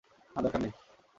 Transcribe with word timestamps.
না, 0.35 0.39
দরকার 0.41 0.61
নেই। 0.61 0.73